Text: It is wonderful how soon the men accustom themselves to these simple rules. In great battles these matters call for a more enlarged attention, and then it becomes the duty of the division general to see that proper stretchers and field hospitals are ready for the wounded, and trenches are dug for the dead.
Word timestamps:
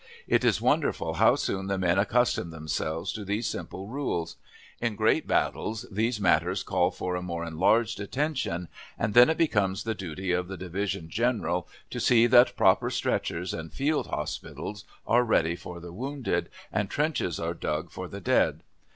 It 0.27 0.43
is 0.43 0.59
wonderful 0.59 1.13
how 1.13 1.35
soon 1.35 1.67
the 1.67 1.77
men 1.77 1.99
accustom 1.99 2.49
themselves 2.49 3.13
to 3.13 3.23
these 3.23 3.45
simple 3.45 3.85
rules. 3.87 4.35
In 4.79 4.95
great 4.95 5.27
battles 5.27 5.85
these 5.91 6.19
matters 6.19 6.63
call 6.63 6.89
for 6.89 7.15
a 7.15 7.21
more 7.21 7.45
enlarged 7.45 7.99
attention, 7.99 8.67
and 8.97 9.13
then 9.13 9.29
it 9.29 9.37
becomes 9.37 9.83
the 9.83 9.93
duty 9.93 10.31
of 10.31 10.47
the 10.47 10.57
division 10.57 11.07
general 11.07 11.67
to 11.91 11.99
see 11.99 12.25
that 12.25 12.57
proper 12.57 12.89
stretchers 12.89 13.53
and 13.53 13.71
field 13.73 14.07
hospitals 14.07 14.85
are 15.05 15.23
ready 15.23 15.55
for 15.55 15.79
the 15.79 15.93
wounded, 15.93 16.49
and 16.73 16.89
trenches 16.89 17.39
are 17.39 17.53
dug 17.53 17.91
for 17.91 18.07
the 18.07 18.19
dead. 18.21 18.63